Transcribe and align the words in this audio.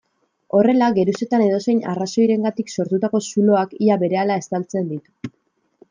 Horrela, 0.59 0.87
geruzetan 0.95 1.43
edozein 1.49 1.83
arrazoirengatik 1.93 2.73
sortutako 2.79 3.23
zuloak 3.29 3.79
ia 3.89 4.03
berehala 4.07 4.43
estaltzen 4.47 4.93
ditu. 4.95 5.37